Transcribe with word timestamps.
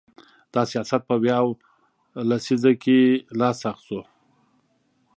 دا 0.53 0.61
سیاست 0.71 1.01
په 1.09 1.15
ویاو 1.23 1.47
لسیزه 2.29 2.71
کې 2.83 2.99
لا 3.39 3.49
سخت 3.61 3.81
شو. 3.87 4.01